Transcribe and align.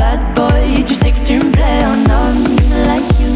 Bad 0.00 0.34
boy, 0.34 0.82
tu 0.82 0.94
sais 0.94 1.12
que 1.12 1.22
tu 1.26 1.34
me 1.34 1.52
plais, 1.52 1.84
un 1.84 2.04
homme 2.08 2.44
like 2.86 3.04
you. 3.20 3.28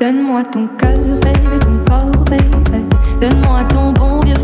Donne-moi 0.00 0.42
ton 0.44 0.68
cœur, 0.78 0.96
baby, 1.22 1.58
ton 1.60 1.84
corps, 1.88 2.24
baby. 2.30 2.86
Donne-moi 3.20 3.64
ton 3.68 3.92
bon 3.92 4.20
vieux 4.20 4.34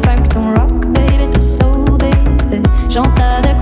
juntada 2.97 3.51
é 3.51 3.56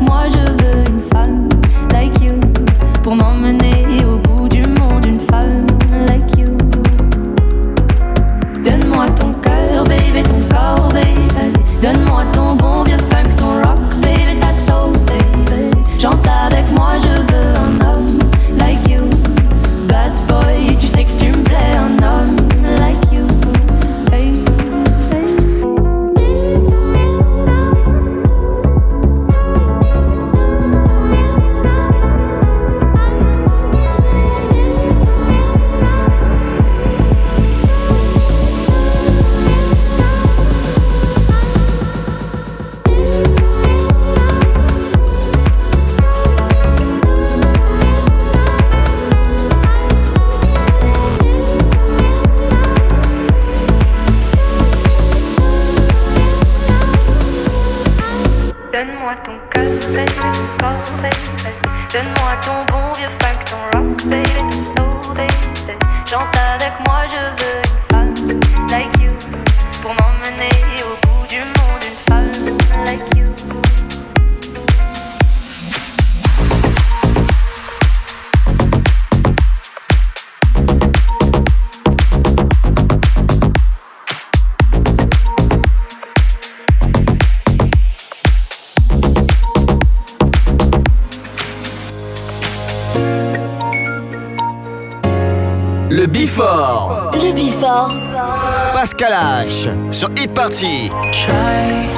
sur 99.94 100.08
Hit 100.16 100.34
Party. 100.34 100.90
try. 101.12 101.88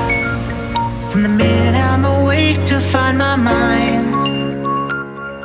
From 1.10 1.22
the 1.22 1.28
minute 1.28 1.74
I'm 1.74 2.04
awake 2.04 2.62
to 2.66 2.78
find 2.78 3.16
my 3.16 3.36
mind 3.36 4.14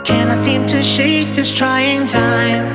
Cannot 0.03 0.44
seem 0.44 0.66
to 0.66 0.84
shake 0.84 1.34
this 1.34 1.53
trying 1.53 2.06
time. 2.07 2.66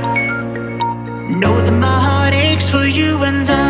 Know 1.41 1.61
that 1.61 1.79
my 1.79 1.99
heart 2.07 2.35
aches 2.35 2.71
for 2.71 2.87
you 2.87 3.23
and 3.25 3.47
I 3.51 3.66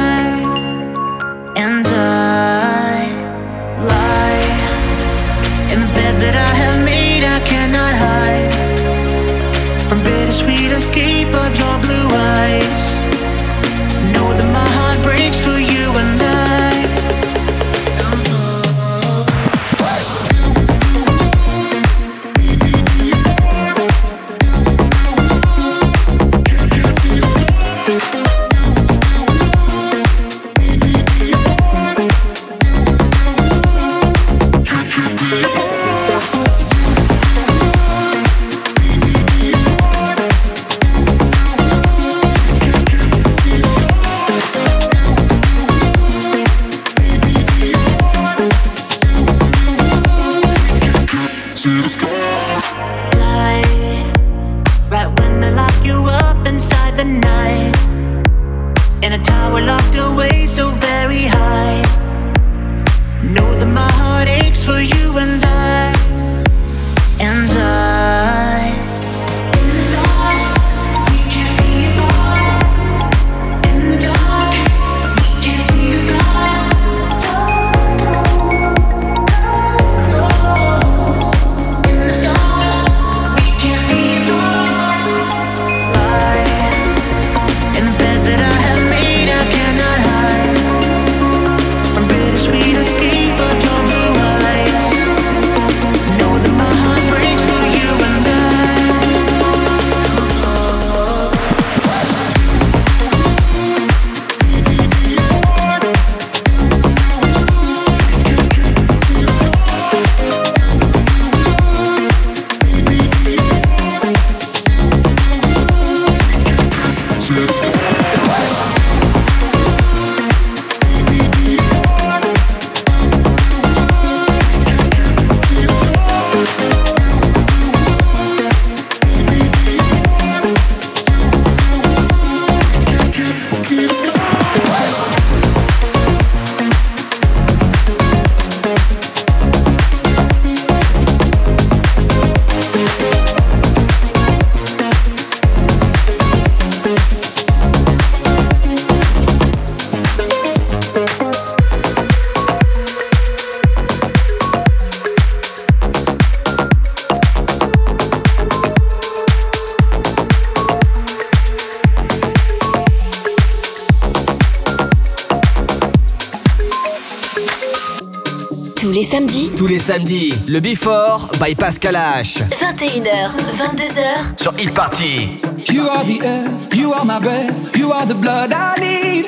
Tous 169.56 169.66
les 169.66 169.78
samedis, 169.78 170.34
le 170.48 170.60
Before 170.60 171.30
by 171.40 171.54
Pascal 171.54 171.96
H. 171.96 172.42
21h, 172.50 173.30
22h 173.56 174.42
sur 174.42 174.52
Hit 174.58 174.74
Party. 174.74 175.40
You 175.72 175.88
are 175.88 176.04
the 176.04 176.22
air, 176.22 176.48
you 176.74 176.92
are 176.92 177.04
my 177.06 177.18
breath, 177.18 177.74
you 177.76 177.90
are 177.90 178.06
the 178.06 178.14
blood 178.14 178.52
I 178.52 178.78
need. 178.78 179.26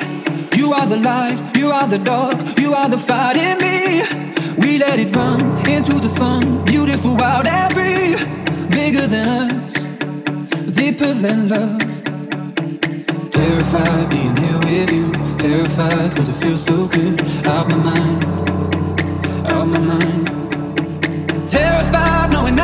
You 0.55 0.71
are 0.73 0.85
the 0.85 0.97
light, 0.97 1.39
you 1.57 1.71
are 1.71 1.87
the 1.87 1.97
dark, 1.97 2.37
you 2.59 2.73
are 2.73 2.87
the 2.89 2.97
fight 2.97 3.37
in 3.37 3.57
me. 3.57 4.03
We 4.59 4.77
let 4.77 4.99
it 4.99 5.15
run 5.15 5.41
into 5.67 5.99
the 5.99 6.09
sun, 6.09 6.63
beautiful, 6.63 7.15
wild 7.15 7.47
and 7.47 7.73
free. 7.73 8.15
Bigger 8.69 9.07
than 9.07 9.27
us, 9.27 9.73
deeper 10.71 11.11
than 11.11 11.49
love. 11.49 11.79
Terrified 13.31 14.09
being 14.09 14.37
here 14.37 14.59
with 14.59 14.91
you, 14.91 15.11
terrified 15.37 16.15
cause 16.15 16.29
it 16.29 16.35
feels 16.35 16.63
so 16.63 16.87
good. 16.87 17.19
Out 17.47 17.67
my 17.69 17.77
mind, 17.77 18.48
out 19.73 19.81
my 19.81 19.95
mind. 19.95 21.47
Terrified 21.47 22.31
knowing 22.31 22.55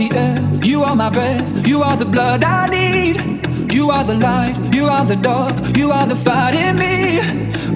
the 0.00 0.16
air, 0.16 0.38
you 0.64 0.82
are 0.82 0.96
my 0.96 1.10
breath, 1.10 1.66
you 1.66 1.82
are 1.82 1.96
the 1.96 2.06
blood 2.06 2.42
I 2.42 2.68
need. 2.68 3.16
You 3.72 3.90
are 3.90 4.04
the 4.04 4.14
light, 4.14 4.56
you 4.74 4.84
are 4.86 5.04
the 5.04 5.16
dark, 5.16 5.54
you 5.76 5.90
are 5.90 6.06
the 6.06 6.16
fight 6.16 6.54
in 6.54 6.76
me. 6.82 7.20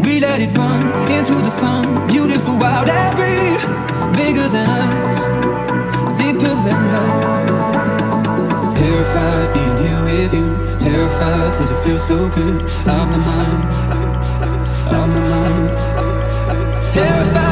We 0.05 0.21
let 0.21 0.41
it 0.41 0.57
run 0.57 0.81
into 1.11 1.35
the 1.35 1.51
sun, 1.51 2.07
beautiful, 2.09 2.57
wild 2.59 2.89
and 2.89 3.13
free. 3.19 3.53
Bigger 4.21 4.49
than 4.57 4.69
us, 4.71 5.17
deeper 6.19 6.55
than 6.67 6.81
love. 6.95 8.77
Terrified 8.77 9.47
being 9.55 9.79
here 9.85 10.03
with 10.09 10.33
you, 10.39 10.49
terrified 10.79 11.53
cause 11.57 11.71
it 11.71 11.79
feels 11.85 12.05
so 12.07 12.29
good. 12.31 12.63
Out 12.95 13.07
my 13.13 13.19
mind, 13.31 13.65
out 14.97 15.09
my 15.15 15.23
mind. 15.35 15.69
Terrified 16.91 17.44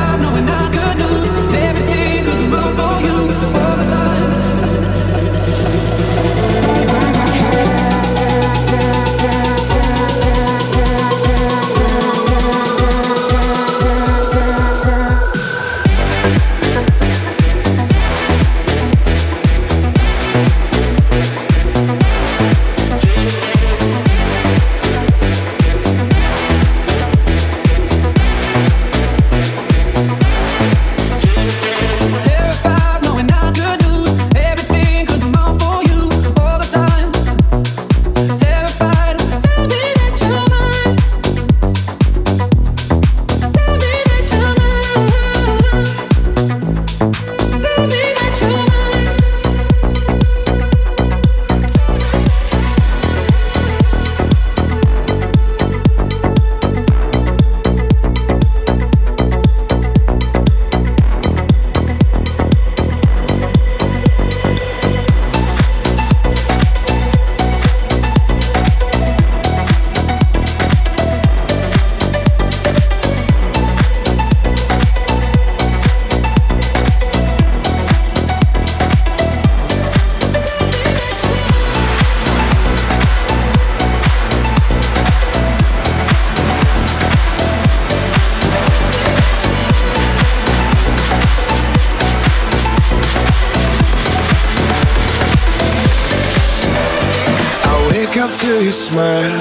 To 98.40 98.64
your 98.64 98.72
smile 98.72 99.40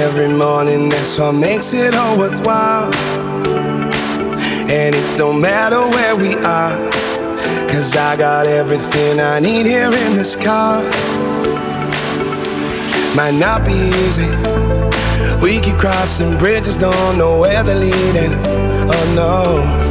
every 0.00 0.28
morning. 0.28 0.88
That's 0.88 1.18
what 1.18 1.32
makes 1.32 1.72
it 1.74 1.94
all 1.94 2.18
worthwhile. 2.18 2.92
And 4.68 4.94
it 4.94 5.18
don't 5.18 5.40
matter 5.40 5.78
where 5.78 6.16
we 6.16 6.34
are, 6.34 6.76
cause 7.68 7.94
I 7.94 8.16
got 8.16 8.46
everything 8.46 9.20
I 9.20 9.38
need 9.40 9.66
here 9.66 9.86
in 9.86 10.16
this 10.16 10.34
car. 10.34 10.82
Might 13.14 13.38
not 13.38 13.64
be 13.64 13.74
easy. 14.02 14.30
We 15.40 15.60
keep 15.60 15.76
crossing 15.76 16.36
bridges, 16.38 16.78
don't 16.80 17.18
know 17.18 17.38
where 17.38 17.62
they're 17.62 17.78
leading. 17.78 18.32
Oh 18.90 19.06
no. 19.14 19.86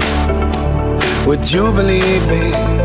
Would 1.28 1.50
you 1.50 1.72
believe 1.72 2.28
me 2.28 2.85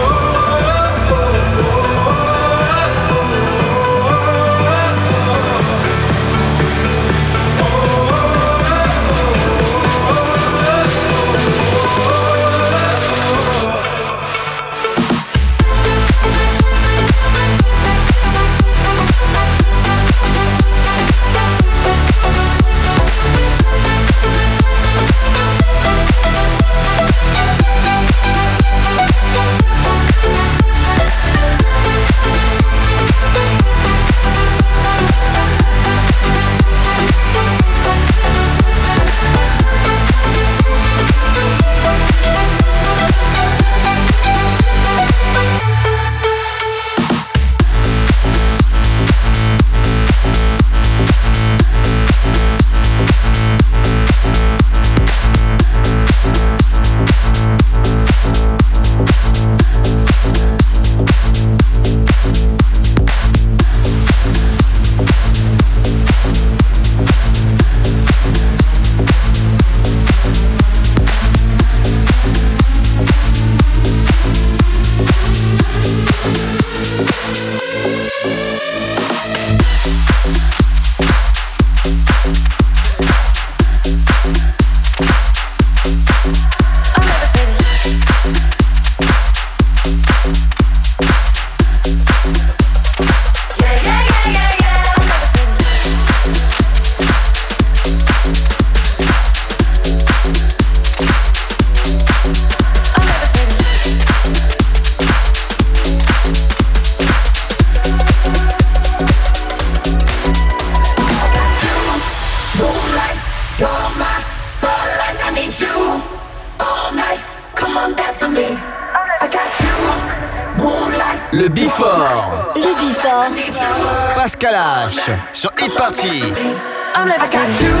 I'm. 126.03 127.11
I 127.11 127.29
got 127.31 127.61
you. 127.61 127.80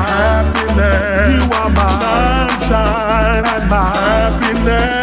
My 0.00 0.08
happiness. 0.08 1.34
You 1.34 1.42
are 1.60 1.70
my 1.70 2.46
sunshine 2.60 3.44
and 3.54 3.70
my 3.70 3.96
happiness. 3.96 4.99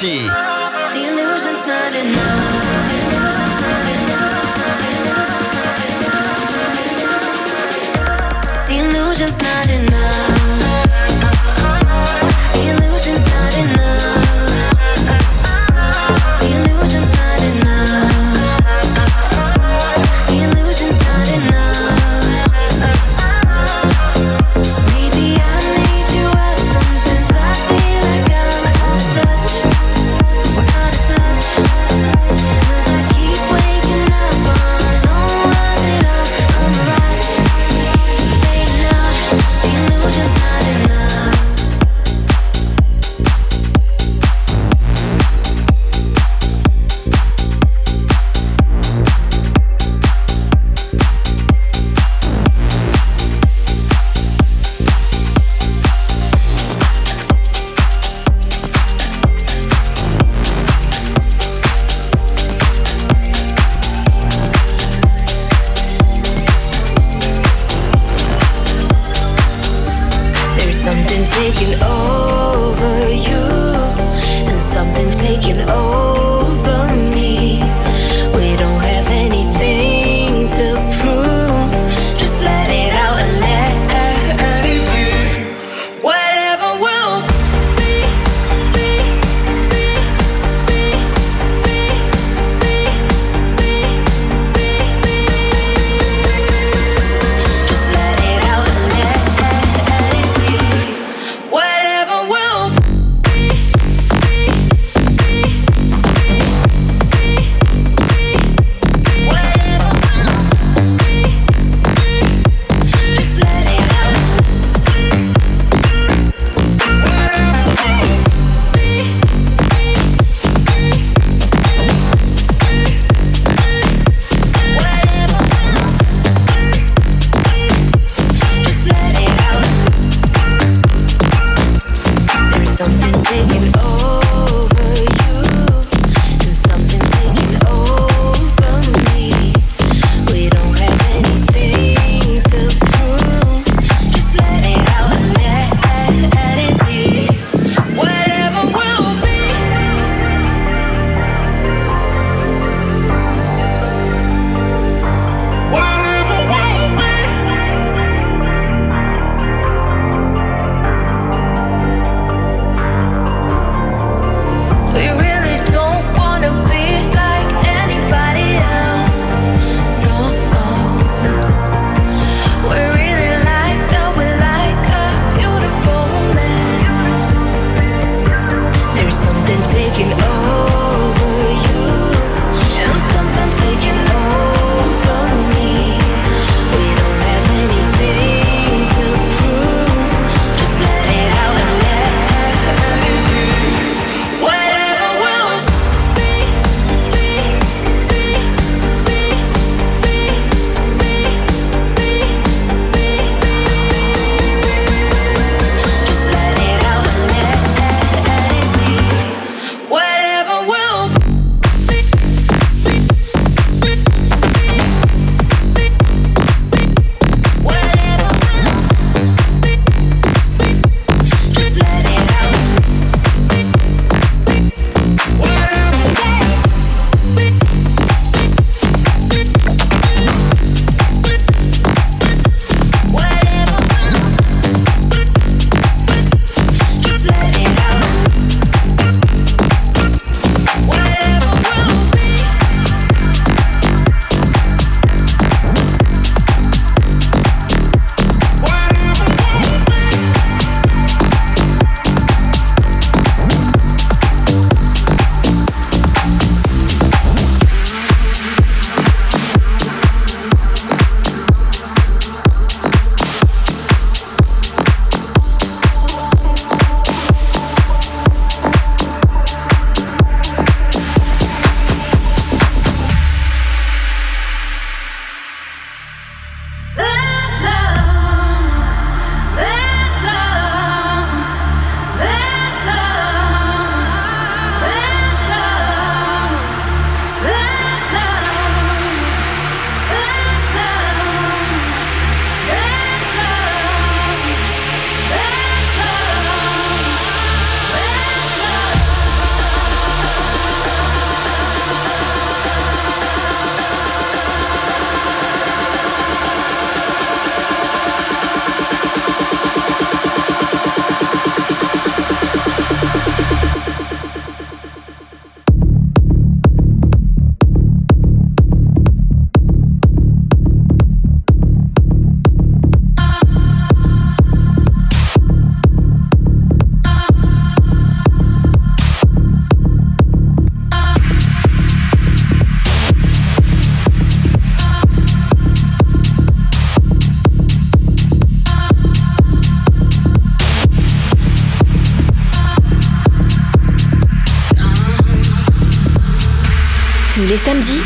气。 0.00 0.39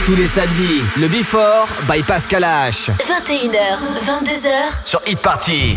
Tous 0.06 0.14
les 0.14 0.26
samedis, 0.26 0.82
le 0.96 1.08
Before 1.08 1.66
by 1.86 2.02
Pascal 2.02 2.42
H. 2.42 2.90
21h, 2.90 3.80
22h. 4.06 4.48
Sur 4.84 5.02
Hit 5.06 5.20
Party. 5.20 5.76